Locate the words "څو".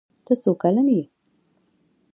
0.41-0.51